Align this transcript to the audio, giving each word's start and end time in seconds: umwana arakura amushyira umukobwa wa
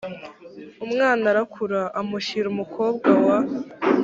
umwana 0.85 1.23
arakura 1.31 1.79
amushyira 1.99 2.47
umukobwa 2.53 3.09
wa 3.25 3.37